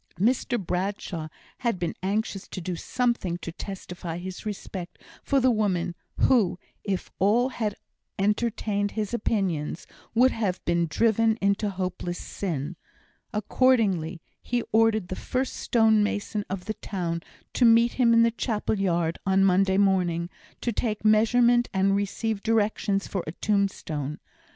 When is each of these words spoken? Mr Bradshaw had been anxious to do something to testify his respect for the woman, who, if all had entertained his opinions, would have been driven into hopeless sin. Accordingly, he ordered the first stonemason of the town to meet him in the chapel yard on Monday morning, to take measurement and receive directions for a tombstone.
Mr 0.19 0.57
Bradshaw 0.59 1.27
had 1.59 1.77
been 1.77 1.93
anxious 2.01 2.47
to 2.47 2.59
do 2.59 2.75
something 2.75 3.37
to 3.37 3.51
testify 3.51 4.17
his 4.17 4.47
respect 4.47 4.97
for 5.21 5.39
the 5.39 5.51
woman, 5.51 5.93
who, 6.21 6.57
if 6.83 7.11
all 7.19 7.49
had 7.49 7.75
entertained 8.17 8.89
his 8.97 9.13
opinions, 9.13 9.85
would 10.15 10.31
have 10.31 10.59
been 10.65 10.87
driven 10.87 11.37
into 11.39 11.69
hopeless 11.69 12.17
sin. 12.17 12.77
Accordingly, 13.31 14.23
he 14.41 14.63
ordered 14.71 15.09
the 15.09 15.15
first 15.15 15.53
stonemason 15.55 16.45
of 16.49 16.65
the 16.65 16.73
town 16.73 17.21
to 17.53 17.63
meet 17.63 17.91
him 17.93 18.11
in 18.11 18.23
the 18.23 18.31
chapel 18.31 18.79
yard 18.79 19.19
on 19.27 19.45
Monday 19.45 19.77
morning, 19.77 20.31
to 20.61 20.71
take 20.71 21.05
measurement 21.05 21.69
and 21.75 21.95
receive 21.95 22.41
directions 22.41 23.05
for 23.05 23.23
a 23.27 23.33
tombstone. 23.33 24.17